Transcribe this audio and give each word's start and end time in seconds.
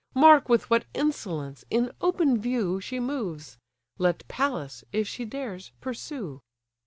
Mark 0.15 0.49
with 0.49 0.67
what 0.71 0.85
insolence, 0.95 1.63
in 1.69 1.91
open 2.01 2.41
view, 2.41 2.81
She 2.81 2.99
moves: 2.99 3.59
let 3.99 4.27
Pallas, 4.27 4.83
if 4.91 5.07
she 5.07 5.25
dares, 5.25 5.73
pursue." 5.79 6.41